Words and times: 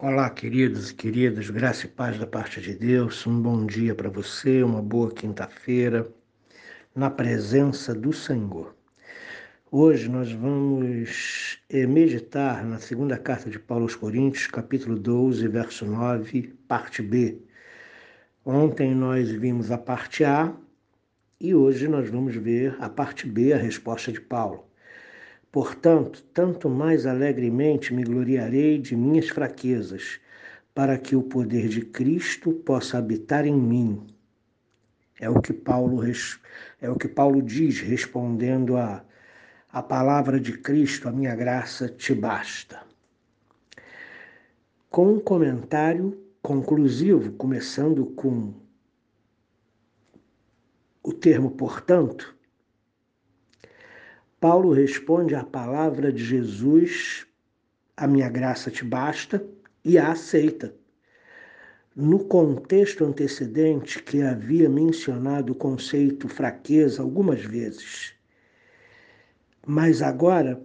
Olá, 0.00 0.30
queridos 0.30 0.90
e 0.90 0.94
queridas, 0.94 1.50
graça 1.50 1.86
e 1.86 1.88
paz 1.88 2.16
da 2.16 2.24
parte 2.24 2.60
de 2.60 2.72
Deus. 2.72 3.26
Um 3.26 3.42
bom 3.42 3.66
dia 3.66 3.96
para 3.96 4.08
você, 4.08 4.62
uma 4.62 4.80
boa 4.80 5.10
quinta-feira, 5.12 6.08
na 6.94 7.10
presença 7.10 7.92
do 7.92 8.12
Senhor. 8.12 8.76
Hoje 9.72 10.08
nós 10.08 10.30
vamos 10.30 11.58
eh, 11.68 11.84
meditar 11.84 12.64
na 12.64 12.78
segunda 12.78 13.18
carta 13.18 13.50
de 13.50 13.58
Paulo 13.58 13.86
aos 13.86 13.96
Coríntios, 13.96 14.46
capítulo 14.46 14.96
12, 14.96 15.48
verso 15.48 15.84
9, 15.84 16.54
parte 16.68 17.02
B. 17.02 17.42
Ontem 18.44 18.94
nós 18.94 19.28
vimos 19.28 19.72
a 19.72 19.78
parte 19.78 20.22
A 20.22 20.54
e 21.40 21.56
hoje 21.56 21.88
nós 21.88 22.08
vamos 22.08 22.36
ver 22.36 22.76
a 22.78 22.88
parte 22.88 23.26
B, 23.26 23.52
a 23.52 23.58
resposta 23.58 24.12
de 24.12 24.20
Paulo. 24.20 24.68
Portanto, 25.60 26.22
tanto 26.32 26.70
mais 26.70 27.04
alegremente 27.04 27.92
me 27.92 28.04
gloriarei 28.04 28.78
de 28.78 28.94
minhas 28.94 29.28
fraquezas, 29.28 30.20
para 30.72 30.96
que 30.96 31.16
o 31.16 31.22
poder 31.24 31.66
de 31.68 31.80
Cristo 31.80 32.52
possa 32.52 32.96
habitar 32.96 33.44
em 33.44 33.56
mim. 33.56 34.06
É 35.18 35.28
o 35.28 35.40
que 35.40 35.52
Paulo, 35.52 36.00
é 36.80 36.88
o 36.88 36.94
que 36.94 37.08
Paulo 37.08 37.42
diz, 37.42 37.80
respondendo 37.80 38.76
a, 38.76 39.04
a 39.68 39.82
palavra 39.82 40.38
de 40.38 40.56
Cristo, 40.56 41.08
a 41.08 41.12
minha 41.12 41.34
graça 41.34 41.88
te 41.88 42.14
basta. 42.14 42.80
Com 44.88 45.14
um 45.14 45.18
comentário 45.18 46.24
conclusivo, 46.40 47.32
começando 47.32 48.06
com 48.06 48.54
o 51.02 51.12
termo 51.12 51.50
portanto, 51.50 52.37
Paulo 54.40 54.72
responde 54.72 55.34
à 55.34 55.42
palavra 55.42 56.12
de 56.12 56.24
Jesus, 56.24 57.26
a 57.96 58.06
minha 58.06 58.28
graça 58.28 58.70
te 58.70 58.84
basta, 58.84 59.44
e 59.84 59.98
a 59.98 60.12
aceita. 60.12 60.72
No 61.94 62.20
contexto 62.20 63.04
antecedente, 63.04 64.00
que 64.00 64.22
havia 64.22 64.68
mencionado 64.68 65.52
o 65.52 65.56
conceito 65.56 66.28
fraqueza 66.28 67.02
algumas 67.02 67.44
vezes, 67.44 68.14
mas 69.66 70.02
agora 70.02 70.62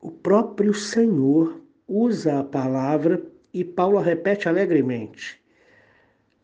o 0.00 0.12
próprio 0.12 0.72
Senhor 0.72 1.60
usa 1.88 2.38
a 2.38 2.44
palavra 2.44 3.20
e 3.52 3.64
Paulo 3.64 3.98
a 3.98 4.02
repete 4.02 4.48
alegremente. 4.48 5.42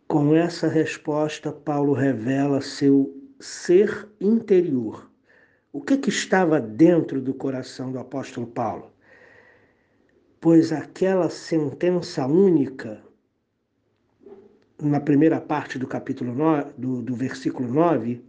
Com 0.08 0.34
essa 0.34 0.66
resposta, 0.66 1.52
Paulo 1.52 1.92
revela 1.92 2.60
seu 2.60 3.16
ser 3.38 4.08
interior 4.20 5.11
o 5.72 5.80
que, 5.80 5.96
que 5.96 6.10
estava 6.10 6.60
dentro 6.60 7.18
do 7.18 7.32
coração 7.32 7.90
do 7.90 7.98
apóstolo 7.98 8.46
Paulo? 8.46 8.92
Pois 10.38 10.70
aquela 10.70 11.30
sentença 11.30 12.26
única, 12.26 13.02
na 14.78 15.00
primeira 15.00 15.40
parte 15.40 15.78
do 15.78 15.86
capítulo 15.86 16.34
9, 16.34 16.72
do, 16.76 17.00
do 17.00 17.14
versículo 17.14 17.72
9, 17.72 18.22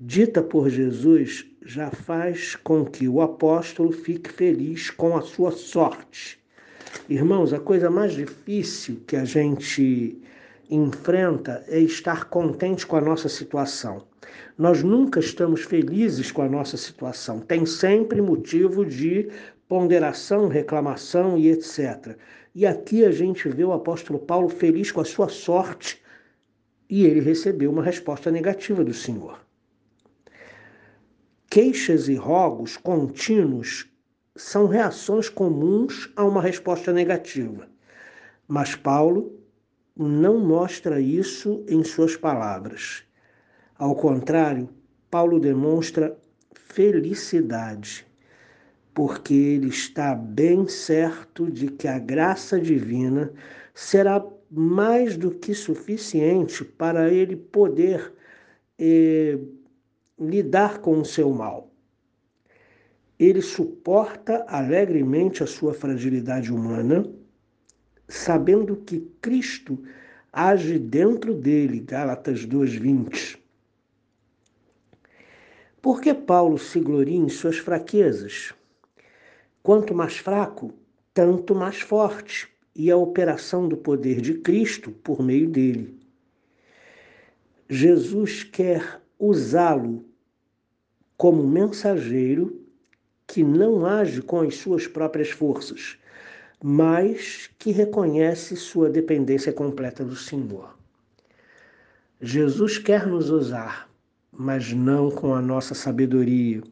dita 0.00 0.42
por 0.42 0.70
Jesus, 0.70 1.44
já 1.60 1.90
faz 1.90 2.56
com 2.56 2.84
que 2.86 3.06
o 3.08 3.20
apóstolo 3.20 3.92
fique 3.92 4.30
feliz 4.30 4.88
com 4.88 5.18
a 5.18 5.20
sua 5.20 5.52
sorte. 5.52 6.42
Irmãos, 7.10 7.52
a 7.52 7.60
coisa 7.60 7.90
mais 7.90 8.14
difícil 8.14 9.02
que 9.06 9.16
a 9.16 9.24
gente 9.26 10.18
enfrenta 10.70 11.62
é 11.68 11.78
estar 11.78 12.30
contente 12.30 12.86
com 12.86 12.96
a 12.96 13.00
nossa 13.02 13.28
situação. 13.28 14.06
Nós 14.56 14.82
nunca 14.82 15.20
estamos 15.20 15.62
felizes 15.62 16.30
com 16.30 16.42
a 16.42 16.48
nossa 16.48 16.76
situação. 16.76 17.40
Tem 17.40 17.66
sempre 17.66 18.20
motivo 18.20 18.84
de 18.84 19.28
ponderação, 19.68 20.48
reclamação 20.48 21.38
e 21.38 21.50
etc. 21.50 22.16
E 22.54 22.66
aqui 22.66 23.04
a 23.04 23.10
gente 23.10 23.48
vê 23.48 23.64
o 23.64 23.72
apóstolo 23.72 24.18
Paulo 24.18 24.48
feliz 24.48 24.92
com 24.92 25.00
a 25.00 25.04
sua 25.04 25.28
sorte 25.28 26.02
e 26.88 27.04
ele 27.04 27.20
recebeu 27.20 27.70
uma 27.70 27.82
resposta 27.82 28.30
negativa 28.30 28.84
do 28.84 28.94
Senhor. 28.94 29.40
Queixas 31.50 32.08
e 32.08 32.14
rogos 32.14 32.76
contínuos 32.76 33.88
são 34.36 34.66
reações 34.66 35.28
comuns 35.28 36.12
a 36.16 36.24
uma 36.24 36.42
resposta 36.42 36.92
negativa. 36.92 37.68
Mas 38.46 38.74
Paulo 38.74 39.40
não 39.96 40.38
mostra 40.38 41.00
isso 41.00 41.64
em 41.68 41.84
suas 41.84 42.16
palavras. 42.16 43.04
Ao 43.76 43.94
contrário, 43.94 44.68
Paulo 45.10 45.40
demonstra 45.40 46.16
felicidade, 46.54 48.06
porque 48.92 49.34
ele 49.34 49.68
está 49.68 50.14
bem 50.14 50.68
certo 50.68 51.50
de 51.50 51.68
que 51.68 51.88
a 51.88 51.98
graça 51.98 52.60
divina 52.60 53.32
será 53.74 54.24
mais 54.50 55.16
do 55.16 55.32
que 55.32 55.52
suficiente 55.54 56.64
para 56.64 57.12
ele 57.12 57.34
poder 57.34 58.12
eh, 58.78 59.38
lidar 60.18 60.78
com 60.78 61.00
o 61.00 61.04
seu 61.04 61.30
mal. 61.30 61.72
Ele 63.18 63.42
suporta 63.42 64.44
alegremente 64.48 65.42
a 65.42 65.46
sua 65.46 65.74
fragilidade 65.74 66.52
humana 66.52 67.04
sabendo 68.08 68.76
que 68.76 69.00
Cristo 69.20 69.82
age 70.32 70.78
dentro 70.78 71.34
dele, 71.34 71.80
Gálatas 71.80 72.44
2:20. 72.46 73.43
Por 75.84 76.00
que 76.00 76.14
Paulo 76.14 76.56
se 76.56 76.80
gloria 76.80 77.18
em 77.18 77.28
suas 77.28 77.58
fraquezas? 77.58 78.54
Quanto 79.62 79.94
mais 79.94 80.16
fraco, 80.16 80.72
tanto 81.12 81.54
mais 81.54 81.82
forte, 81.82 82.48
e 82.74 82.90
a 82.90 82.96
operação 82.96 83.68
do 83.68 83.76
poder 83.76 84.22
de 84.22 84.32
Cristo 84.32 84.90
por 84.90 85.22
meio 85.22 85.46
dele. 85.46 86.00
Jesus 87.68 88.42
quer 88.42 89.02
usá-lo 89.18 90.06
como 91.18 91.46
mensageiro 91.46 92.64
que 93.26 93.44
não 93.44 93.84
age 93.84 94.22
com 94.22 94.40
as 94.40 94.56
suas 94.56 94.86
próprias 94.86 95.32
forças, 95.32 95.98
mas 96.62 97.50
que 97.58 97.70
reconhece 97.70 98.56
sua 98.56 98.88
dependência 98.88 99.52
completa 99.52 100.02
do 100.02 100.16
Senhor. 100.16 100.78
Jesus 102.22 102.78
quer 102.78 103.06
nos 103.06 103.28
usar, 103.28 103.92
mas 104.36 104.72
não 104.72 105.10
com 105.10 105.34
a 105.34 105.40
nossa 105.40 105.74
sabedoria, 105.74 106.62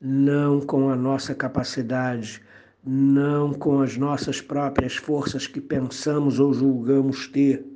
não 0.00 0.60
com 0.60 0.90
a 0.90 0.96
nossa 0.96 1.34
capacidade, 1.34 2.42
não 2.84 3.52
com 3.52 3.80
as 3.80 3.96
nossas 3.96 4.40
próprias 4.40 4.96
forças 4.96 5.46
que 5.46 5.60
pensamos 5.60 6.38
ou 6.38 6.52
julgamos 6.52 7.26
ter. 7.26 7.66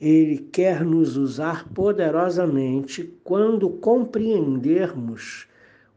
Ele 0.00 0.38
quer 0.38 0.82
nos 0.84 1.16
usar 1.16 1.68
poderosamente 1.68 3.04
quando 3.22 3.68
compreendermos 3.68 5.46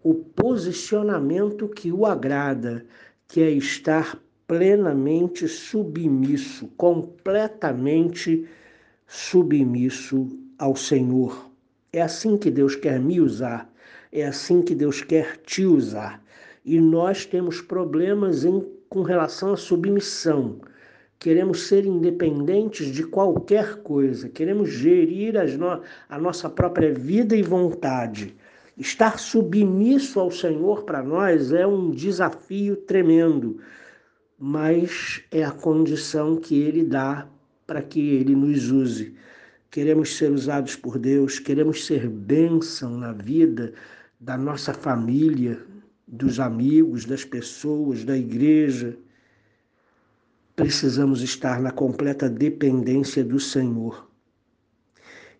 o 0.03 0.13
posicionamento 0.13 1.69
que 1.69 1.91
o 1.91 2.05
agrada, 2.05 2.85
que 3.27 3.41
é 3.41 3.49
estar 3.49 4.19
plenamente 4.45 5.47
submisso, 5.47 6.67
completamente 6.75 8.45
submisso 9.07 10.27
ao 10.59 10.75
Senhor. 10.75 11.52
É 11.93 12.01
assim 12.01 12.35
que 12.37 12.51
Deus 12.51 12.75
quer 12.75 12.99
me 12.99 13.21
usar, 13.21 13.71
é 14.11 14.25
assim 14.25 14.61
que 14.61 14.75
Deus 14.75 15.01
quer 15.01 15.37
te 15.37 15.63
usar. 15.63 16.21
E 16.65 16.81
nós 16.81 17.25
temos 17.25 17.61
problemas 17.61 18.43
em, 18.43 18.65
com 18.89 19.03
relação 19.03 19.53
à 19.53 19.57
submissão. 19.57 20.59
Queremos 21.19 21.67
ser 21.67 21.85
independentes 21.85 22.87
de 22.87 23.03
qualquer 23.03 23.77
coisa, 23.83 24.27
queremos 24.27 24.69
gerir 24.71 25.35
no, 25.57 25.81
a 26.09 26.19
nossa 26.19 26.49
própria 26.49 26.93
vida 26.93 27.35
e 27.35 27.41
vontade. 27.43 28.35
Estar 28.75 29.19
submisso 29.19 30.19
ao 30.19 30.31
Senhor 30.31 30.83
para 30.83 31.01
nós 31.01 31.53
é 31.53 31.65
um 31.65 31.91
desafio 31.91 32.75
tremendo 32.75 33.59
mas 34.45 35.23
é 35.31 35.41
a 35.41 35.51
condição 35.51 36.35
que 36.35 36.61
Ele 36.61 36.83
dá 36.83 37.25
para 37.65 37.81
que 37.81 37.99
Ele 38.09 38.35
nos 38.35 38.69
use. 38.69 39.15
Queremos 39.73 40.17
ser 40.17 40.29
usados 40.29 40.75
por 40.75 40.99
Deus, 40.99 41.39
queremos 41.39 41.87
ser 41.87 42.07
bênção 42.07 42.95
na 42.95 43.11
vida 43.11 43.73
da 44.19 44.37
nossa 44.37 44.71
família, 44.71 45.65
dos 46.07 46.39
amigos, 46.39 47.05
das 47.05 47.25
pessoas, 47.25 48.05
da 48.05 48.15
igreja. 48.15 48.95
Precisamos 50.55 51.23
estar 51.23 51.59
na 51.59 51.71
completa 51.71 52.29
dependência 52.29 53.23
do 53.23 53.39
Senhor. 53.39 54.07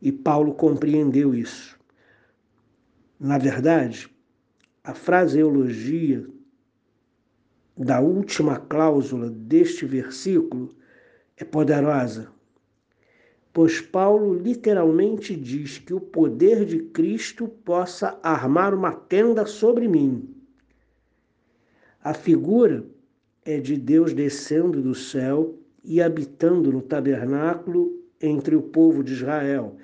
E 0.02 0.12
Paulo 0.12 0.56
compreendeu 0.56 1.36
isso. 1.36 1.80
Na 3.20 3.38
verdade, 3.38 4.10
a 4.84 4.96
fraseologia 4.96 6.28
da 7.78 8.00
última 8.00 8.58
cláusula 8.58 9.30
deste 9.30 9.86
versículo 9.86 10.76
é 11.38 11.44
poderosa, 11.44 12.34
pois 13.54 13.80
Paulo 13.80 14.34
literalmente 14.34 15.36
diz 15.36 15.78
que 15.78 15.94
o 15.94 16.02
poder 16.02 16.66
de 16.66 16.80
Cristo 16.80 17.48
possa 17.48 18.20
armar 18.24 18.74
uma 18.74 18.92
tenda 18.92 19.46
sobre 19.46 19.88
mim. 19.88 20.28
A 22.04 22.16
figura 22.16 22.84
é 23.46 23.60
de 23.60 23.78
Deus 23.78 24.12
descendo 24.12 24.82
do 24.82 24.96
céu 24.96 25.56
e 25.84 26.02
habitando 26.02 26.72
no 26.72 26.82
tabernáculo 26.82 28.02
entre 28.20 28.56
o 28.56 28.62
povo 28.62 29.04
de 29.04 29.14
Israel. 29.14 29.78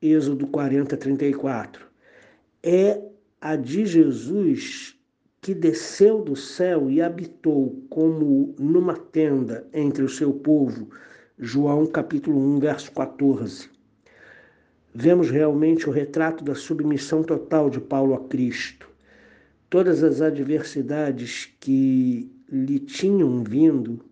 Êxodo 0.00 0.46
40, 0.46 0.96
34. 0.96 1.86
É 2.62 3.02
a 3.40 3.56
de 3.56 3.84
Jesus 3.84 4.96
que 5.40 5.54
desceu 5.54 6.22
do 6.22 6.36
céu 6.36 6.90
e 6.90 7.00
habitou 7.00 7.82
como 7.88 8.54
numa 8.58 8.94
tenda 8.94 9.66
entre 9.72 10.04
o 10.04 10.08
seu 10.08 10.32
povo. 10.32 10.90
João 11.40 11.86
capítulo 11.86 12.36
1, 12.56 12.58
verso 12.58 12.90
14. 12.90 13.70
Vemos 14.92 15.30
realmente 15.30 15.88
o 15.88 15.92
retrato 15.92 16.42
da 16.42 16.56
submissão 16.56 17.22
total 17.22 17.70
de 17.70 17.80
Paulo 17.80 18.14
a 18.14 18.26
Cristo. 18.26 18.90
Todas 19.70 20.02
as 20.02 20.20
adversidades 20.20 21.48
que 21.60 22.28
lhe 22.50 22.80
tinham 22.80 23.44
vindo, 23.44 24.04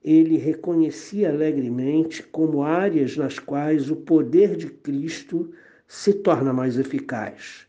ele 0.00 0.36
reconhecia 0.36 1.28
alegremente 1.28 2.22
como 2.22 2.62
áreas 2.62 3.16
nas 3.16 3.40
quais 3.40 3.90
o 3.90 3.96
poder 3.96 4.54
de 4.54 4.68
Cristo 4.68 5.52
se 5.88 6.12
torna 6.12 6.52
mais 6.52 6.78
eficaz. 6.78 7.66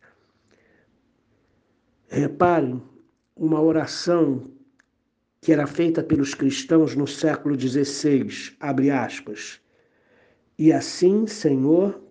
Reparem, 2.07 2.79
uma 3.35 3.59
oração 3.59 4.43
que 5.41 5.53
era 5.53 5.65
feita 5.65 6.03
pelos 6.03 6.33
cristãos 6.33 6.95
no 6.95 7.07
século 7.07 7.59
XVI, 7.59 8.55
abre 8.59 8.91
aspas. 8.91 9.61
E 10.57 10.73
assim, 10.73 11.25
Senhor, 11.27 12.01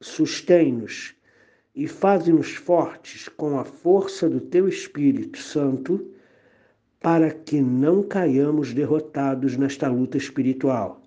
sustém-nos 0.00 1.14
e 1.74 1.86
faze-nos 1.88 2.54
fortes 2.54 3.28
com 3.28 3.58
a 3.58 3.64
força 3.64 4.28
do 4.28 4.40
teu 4.40 4.68
Espírito 4.68 5.38
Santo, 5.38 6.10
para 7.00 7.30
que 7.30 7.60
não 7.60 8.02
caiamos 8.02 8.72
derrotados 8.72 9.56
nesta 9.56 9.88
luta 9.88 10.16
espiritual, 10.16 11.02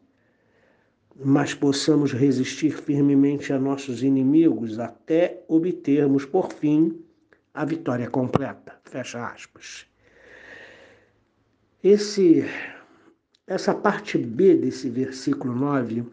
mas 1.16 1.54
possamos 1.54 2.14
resistir 2.14 2.72
firmemente 2.72 3.52
a 3.52 3.58
nossos 3.58 4.04
inimigos 4.04 4.78
até 4.78 5.44
obtermos, 5.48 6.24
por 6.24 6.54
fim, 6.54 7.02
a 7.54 7.66
vitória 7.66 8.08
completa. 8.10 8.80
Fecha 8.84 9.26
aspas. 9.26 9.88
Esse, 11.84 12.44
essa 13.46 13.74
parte 13.74 14.18
B 14.18 14.56
desse 14.56 14.90
versículo 14.90 15.54
9, 15.54 16.06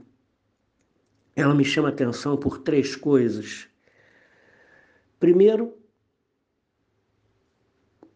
ela 1.34 1.54
me 1.54 1.64
chama 1.64 1.88
atenção 1.88 2.36
por 2.36 2.58
três 2.58 2.94
coisas. 2.94 3.66
Primeiro, 5.18 5.74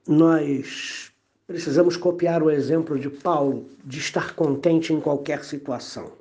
nós 0.06 1.10
precisamos 1.46 1.96
copiar 1.96 2.42
o 2.42 2.50
exemplo 2.50 2.98
de 2.98 3.08
Paulo 3.08 3.66
de 3.82 3.98
estar 3.98 4.34
contente 4.34 4.92
em 4.92 5.00
qualquer 5.00 5.42
situação. 5.42 6.12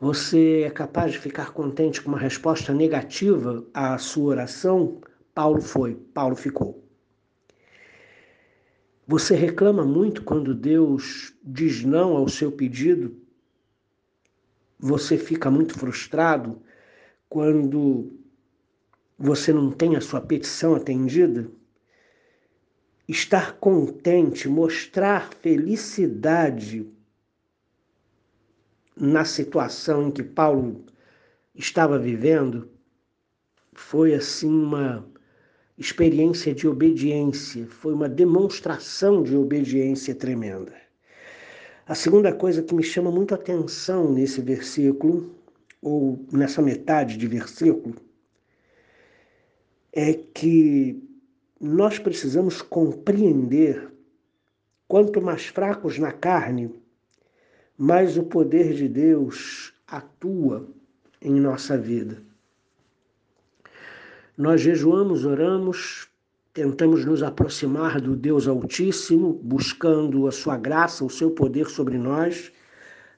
Você 0.00 0.62
é 0.62 0.70
capaz 0.70 1.12
de 1.12 1.20
ficar 1.20 1.52
contente 1.52 2.02
com 2.02 2.08
uma 2.08 2.18
resposta 2.18 2.74
negativa 2.74 3.64
à 3.72 3.96
sua 3.96 4.32
oração? 4.32 5.00
Paulo 5.32 5.62
foi, 5.62 5.94
Paulo 6.12 6.34
ficou. 6.34 6.83
Você 9.06 9.34
reclama 9.34 9.84
muito 9.84 10.22
quando 10.22 10.54
Deus 10.54 11.34
diz 11.42 11.84
não 11.84 12.16
ao 12.16 12.26
seu 12.26 12.50
pedido? 12.50 13.14
Você 14.78 15.18
fica 15.18 15.50
muito 15.50 15.78
frustrado 15.78 16.62
quando 17.28 18.18
você 19.18 19.52
não 19.52 19.70
tem 19.70 19.94
a 19.94 20.00
sua 20.00 20.22
petição 20.22 20.74
atendida? 20.74 21.50
Estar 23.06 23.58
contente, 23.58 24.48
mostrar 24.48 25.30
felicidade 25.34 26.90
na 28.96 29.26
situação 29.26 30.08
em 30.08 30.10
que 30.10 30.22
Paulo 30.22 30.82
estava 31.54 31.98
vivendo 31.98 32.70
foi 33.74 34.14
assim 34.14 34.48
uma 34.48 35.06
experiência 35.76 36.54
de 36.54 36.68
obediência, 36.68 37.66
foi 37.66 37.92
uma 37.92 38.08
demonstração 38.08 39.22
de 39.22 39.36
obediência 39.36 40.14
tremenda. 40.14 40.72
A 41.86 41.94
segunda 41.94 42.32
coisa 42.32 42.62
que 42.62 42.74
me 42.74 42.82
chama 42.82 43.10
muito 43.10 43.34
atenção 43.34 44.10
nesse 44.12 44.40
versículo, 44.40 45.34
ou 45.82 46.24
nessa 46.32 46.62
metade 46.62 47.18
de 47.18 47.26
versículo, 47.26 47.96
é 49.92 50.14
que 50.14 51.02
nós 51.60 51.98
precisamos 51.98 52.62
compreender 52.62 53.92
quanto 54.88 55.20
mais 55.20 55.46
fracos 55.46 55.98
na 55.98 56.12
carne, 56.12 56.74
mais 57.76 58.16
o 58.16 58.22
poder 58.22 58.72
de 58.74 58.88
Deus 58.88 59.74
atua 59.86 60.68
em 61.20 61.32
nossa 61.32 61.76
vida. 61.76 62.22
Nós 64.36 64.60
jejuamos, 64.60 65.24
oramos, 65.24 66.08
tentamos 66.52 67.04
nos 67.04 67.22
aproximar 67.22 68.00
do 68.00 68.16
Deus 68.16 68.48
Altíssimo, 68.48 69.32
buscando 69.32 70.26
a 70.26 70.32
sua 70.32 70.56
graça, 70.56 71.04
o 71.04 71.10
seu 71.10 71.30
poder 71.30 71.68
sobre 71.68 71.96
nós, 71.96 72.50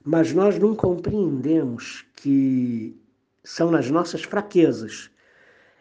mas 0.04 0.34
nós 0.34 0.58
não 0.58 0.74
compreendemos 0.74 2.04
que 2.16 2.94
são 3.42 3.70
nas 3.70 3.90
nossas 3.90 4.22
fraquezas 4.24 5.10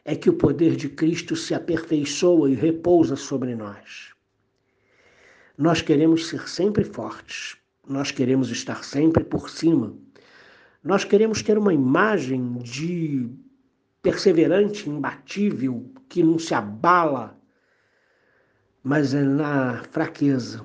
é 0.05 0.15
que 0.15 0.29
o 0.29 0.33
poder 0.33 0.75
de 0.75 0.87
Cristo 0.87 1.35
se 1.35 1.53
aperfeiçoa 1.53 2.49
e 2.49 2.53
repousa 2.53 3.15
sobre 3.15 3.55
nós. 3.55 4.13
Nós 5.57 5.81
queremos 5.81 6.27
ser 6.27 6.47
sempre 6.47 6.83
fortes, 6.83 7.57
nós 7.87 8.11
queremos 8.11 8.51
estar 8.51 8.83
sempre 8.83 9.23
por 9.23 9.49
cima, 9.49 9.95
nós 10.83 11.03
queremos 11.03 11.41
ter 11.41 11.57
uma 11.57 11.73
imagem 11.73 12.53
de 12.59 13.29
perseverante, 14.05 14.87
imbatível, 14.87 15.91
que 16.07 16.21
não 16.21 16.37
se 16.37 16.53
abala, 16.53 17.35
mas 18.83 19.15
é 19.15 19.23
na 19.23 19.83
fraqueza. 19.89 20.63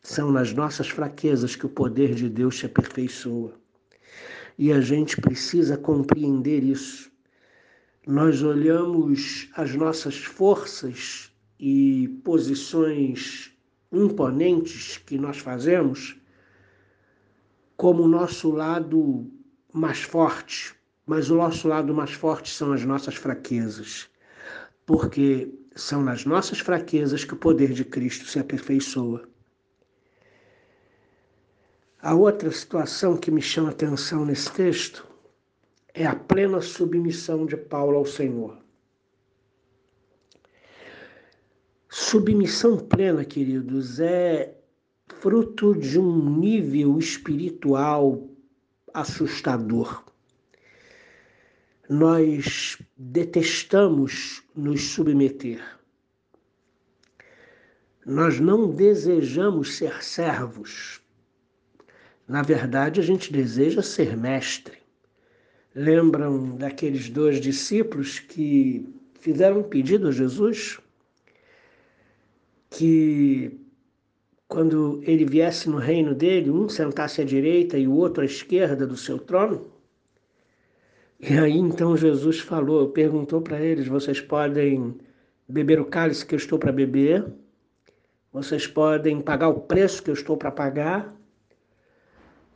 São 0.00 0.32
nas 0.32 0.54
nossas 0.54 0.88
fraquezas 0.88 1.54
que 1.54 1.66
o 1.66 1.68
poder 1.68 2.14
de 2.14 2.30
Deus 2.30 2.58
se 2.58 2.64
aperfeiçoa. 2.64 3.60
E 4.56 4.72
a 4.72 4.80
gente 4.80 5.20
precisa 5.20 5.76
compreender 5.76 6.64
isso. 6.64 7.12
Nós 8.06 8.42
olhamos 8.42 9.50
as 9.54 9.74
nossas 9.74 10.16
forças 10.16 11.30
e 11.60 12.08
posições 12.24 13.52
imponentes 13.92 14.96
que 14.96 15.18
nós 15.18 15.36
fazemos 15.36 16.16
como 17.76 18.04
o 18.04 18.08
nosso 18.08 18.50
lado 18.50 19.30
mais 19.74 20.00
forte, 20.00 20.77
mas 21.08 21.30
o 21.30 21.36
nosso 21.36 21.66
lado 21.66 21.94
mais 21.94 22.12
forte 22.12 22.52
são 22.52 22.70
as 22.70 22.84
nossas 22.84 23.14
fraquezas, 23.14 24.10
porque 24.84 25.50
são 25.74 26.02
nas 26.02 26.26
nossas 26.26 26.60
fraquezas 26.60 27.24
que 27.24 27.32
o 27.32 27.38
poder 27.38 27.72
de 27.72 27.82
Cristo 27.82 28.26
se 28.26 28.38
aperfeiçoa. 28.38 29.26
A 32.02 32.14
outra 32.14 32.52
situação 32.52 33.16
que 33.16 33.30
me 33.30 33.40
chama 33.40 33.70
atenção 33.70 34.26
nesse 34.26 34.52
texto 34.52 35.08
é 35.94 36.06
a 36.06 36.14
plena 36.14 36.60
submissão 36.60 37.46
de 37.46 37.56
Paulo 37.56 37.96
ao 37.96 38.04
Senhor. 38.04 38.58
Submissão 41.88 42.76
plena, 42.76 43.24
queridos, 43.24 43.98
é 43.98 44.54
fruto 45.06 45.74
de 45.74 45.98
um 45.98 46.38
nível 46.38 46.98
espiritual 46.98 48.28
assustador 48.92 50.06
nós 51.88 52.76
detestamos 52.96 54.42
nos 54.54 54.82
submeter. 54.90 55.62
Nós 58.04 58.38
não 58.38 58.70
desejamos 58.70 59.76
ser 59.76 60.02
servos. 60.02 61.00
Na 62.26 62.42
verdade, 62.42 63.00
a 63.00 63.02
gente 63.02 63.32
deseja 63.32 63.82
ser 63.82 64.16
mestre. 64.16 64.78
Lembram 65.74 66.56
daqueles 66.56 67.08
dois 67.08 67.40
discípulos 67.40 68.18
que 68.18 68.86
fizeram 69.20 69.60
um 69.60 69.62
pedido 69.62 70.08
a 70.08 70.12
Jesus? 70.12 70.78
Que 72.68 73.58
quando 74.46 75.00
ele 75.04 75.24
viesse 75.24 75.70
no 75.70 75.78
reino 75.78 76.14
dele, 76.14 76.50
um 76.50 76.68
sentasse 76.68 77.22
à 77.22 77.24
direita 77.24 77.78
e 77.78 77.88
o 77.88 77.92
outro 77.92 78.22
à 78.22 78.26
esquerda 78.26 78.86
do 78.86 78.96
seu 78.96 79.18
trono? 79.18 79.77
E 81.20 81.36
aí 81.36 81.56
então 81.56 81.96
Jesus 81.96 82.38
falou, 82.38 82.90
perguntou 82.90 83.40
para 83.40 83.60
eles: 83.60 83.88
vocês 83.88 84.20
podem 84.20 84.96
beber 85.48 85.80
o 85.80 85.84
cálice 85.84 86.24
que 86.24 86.34
eu 86.34 86.38
estou 86.38 86.58
para 86.58 86.70
beber? 86.70 87.26
Vocês 88.32 88.66
podem 88.66 89.20
pagar 89.20 89.48
o 89.48 89.60
preço 89.60 90.02
que 90.02 90.10
eu 90.10 90.14
estou 90.14 90.36
para 90.36 90.50
pagar? 90.50 91.14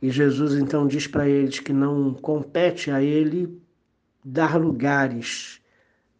E 0.01 0.09
Jesus 0.09 0.55
então 0.55 0.87
diz 0.87 1.07
para 1.07 1.27
eles 1.27 1.59
que 1.59 1.73
não 1.73 2.13
compete 2.13 2.91
a 2.91 3.01
ele 3.01 3.61
dar 4.23 4.59
lugares 4.59 5.61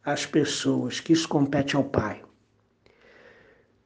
às 0.03 0.25
pessoas, 0.25 0.99
que 0.99 1.13
isso 1.13 1.27
compete 1.29 1.75
ao 1.75 1.83
Pai. 1.83 2.23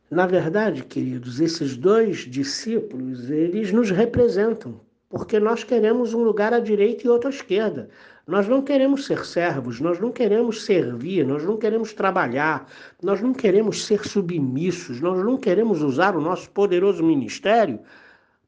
Na 0.09 0.25
verdade, 0.25 0.83
queridos, 0.83 1.39
esses 1.39 1.75
dois 1.75 2.19
discípulos, 2.19 3.29
eles 3.29 3.71
nos 3.71 3.91
representam, 3.91 4.79
porque 5.09 5.39
nós 5.39 5.63
queremos 5.63 6.13
um 6.13 6.23
lugar 6.23 6.53
à 6.53 6.59
direita 6.59 7.05
e 7.05 7.09
outro 7.09 7.27
à 7.27 7.31
esquerda. 7.31 7.89
Nós 8.27 8.45
não 8.45 8.61
queremos 8.61 9.05
ser 9.05 9.25
servos, 9.25 9.79
nós 9.79 9.99
não 9.99 10.11
queremos 10.11 10.65
servir, 10.65 11.25
nós 11.25 11.45
não 11.45 11.55
queremos 11.55 11.93
trabalhar, 11.93 12.69
nós 13.01 13.21
não 13.21 13.33
queremos 13.33 13.85
ser 13.85 14.05
submissos, 14.05 14.99
nós 14.99 15.23
não 15.23 15.37
queremos 15.37 15.81
usar 15.81 16.13
o 16.13 16.19
nosso 16.19 16.49
poderoso 16.49 17.01
ministério 17.01 17.79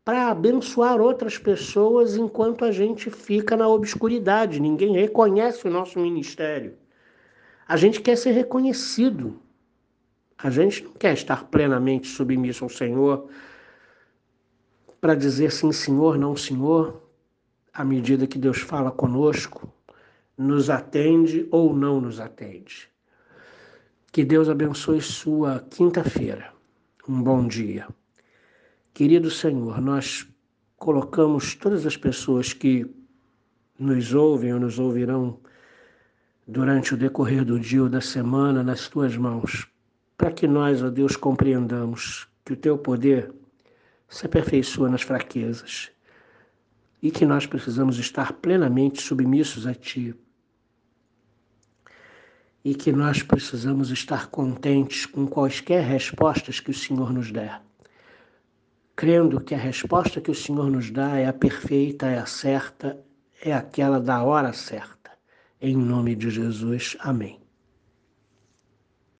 para 0.03 0.27
abençoar 0.27 0.99
outras 0.99 1.37
pessoas 1.37 2.17
enquanto 2.17 2.65
a 2.65 2.71
gente 2.73 3.09
fica 3.09 3.55
na 3.55 3.69
obscuridade, 3.69 4.59
ninguém 4.59 4.93
reconhece 4.93 5.65
o 5.65 5.71
nosso 5.71 5.97
ministério. 5.97 6.73
A 7.65 7.77
gente 7.77 8.01
quer 8.01 8.17
ser 8.17 8.31
reconhecido. 8.31 9.39
A 10.37 10.49
gente 10.49 10.83
não 10.83 10.93
quer 10.93 11.13
estar 11.13 11.45
plenamente 11.45 12.07
submisso 12.07 12.63
ao 12.65 12.69
Senhor 12.69 13.29
para 14.99 15.15
dizer 15.15 15.51
sim, 15.51 15.71
Senhor, 15.71 16.17
não, 16.17 16.35
Senhor, 16.35 17.08
à 17.73 17.83
medida 17.83 18.27
que 18.27 18.37
Deus 18.37 18.59
fala 18.59 18.91
conosco, 18.91 19.71
nos 20.37 20.69
atende 20.69 21.47
ou 21.51 21.75
não 21.75 21.99
nos 21.99 22.19
atende. 22.19 22.89
Que 24.11 24.23
Deus 24.23 24.49
abençoe 24.49 25.01
sua 25.01 25.59
quinta-feira. 25.69 26.51
Um 27.07 27.21
bom 27.21 27.47
dia. 27.47 27.87
Querido 28.93 29.29
Senhor, 29.29 29.81
nós 29.81 30.27
colocamos 30.77 31.55
todas 31.55 31.85
as 31.85 31.97
pessoas 31.97 32.53
que 32.53 32.89
nos 33.77 34.13
ouvem 34.13 34.53
ou 34.53 34.59
nos 34.59 34.79
ouvirão 34.79 35.39
durante 36.47 36.93
o 36.93 36.97
decorrer 36.97 37.45
do 37.45 37.59
dia 37.59 37.83
ou 37.83 37.89
da 37.89 38.01
semana 38.01 38.63
nas 38.63 38.87
tuas 38.87 39.15
mãos, 39.15 39.67
para 40.17 40.31
que 40.31 40.47
nós, 40.47 40.81
ó 40.81 40.89
Deus, 40.89 41.15
compreendamos 41.15 42.27
que 42.43 42.53
o 42.53 42.57
teu 42.57 42.77
poder 42.77 43.31
se 44.07 44.25
aperfeiçoa 44.25 44.89
nas 44.89 45.03
fraquezas 45.03 45.91
e 47.01 47.11
que 47.11 47.25
nós 47.25 47.45
precisamos 47.45 47.97
estar 47.97 48.33
plenamente 48.33 49.01
submissos 49.01 49.65
a 49.65 49.73
ti. 49.73 50.15
E 52.63 52.75
que 52.75 52.91
nós 52.91 53.23
precisamos 53.23 53.89
estar 53.89 54.27
contentes 54.27 55.05
com 55.05 55.25
quaisquer 55.25 55.83
respostas 55.83 56.59
que 56.59 56.71
o 56.71 56.73
Senhor 56.73 57.13
nos 57.13 57.31
der 57.31 57.61
crendo 58.99 59.39
que 59.39 59.55
a 59.55 59.57
resposta 59.57 60.19
que 60.19 60.29
o 60.29 60.35
Senhor 60.35 60.69
nos 60.69 60.91
dá 60.91 61.15
é 61.15 61.25
a 61.25 61.31
perfeita, 61.31 62.07
é 62.07 62.19
a 62.19 62.25
certa, 62.25 63.01
é 63.41 63.53
aquela 63.53 63.97
da 63.97 64.21
hora 64.21 64.51
certa. 64.51 65.11
Em 65.61 65.73
nome 65.73 66.15
de 66.15 66.29
Jesus, 66.29 66.97
amém. 66.99 67.38